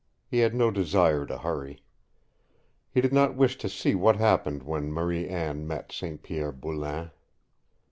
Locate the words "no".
0.55-0.71